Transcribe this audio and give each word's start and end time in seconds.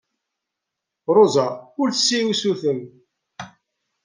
Ṛuza 1.15 1.47
ur 1.81 1.87
d-tessi 1.89 2.19
usuten. 2.29 2.79